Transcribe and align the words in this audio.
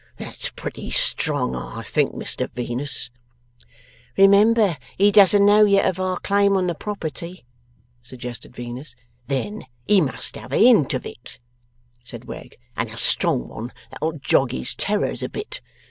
That's 0.17 0.49
pretty 0.49 0.89
strong, 0.89 1.55
I 1.55 1.83
think, 1.83 2.13
Mr 2.15 2.49
Venus?' 2.49 3.11
'Remember 4.17 4.79
he 4.97 5.11
doesn't 5.11 5.45
know 5.45 5.63
yet 5.63 5.85
of 5.85 5.99
our 5.99 6.17
claim 6.19 6.57
on 6.57 6.65
the 6.65 6.73
property,' 6.73 7.45
suggested 8.01 8.55
Venus. 8.55 8.95
'Then 9.27 9.63
he 9.87 10.01
must 10.01 10.37
have 10.37 10.53
a 10.53 10.57
hint 10.57 10.95
of 10.95 11.05
it,' 11.05 11.37
said 12.03 12.25
Wegg, 12.25 12.57
'and 12.75 12.89
a 12.89 12.97
strong 12.97 13.47
one 13.47 13.71
that'll 13.91 14.13
jog 14.13 14.53
his 14.53 14.73
terrors 14.73 15.21
a 15.21 15.29
bit. 15.29 15.61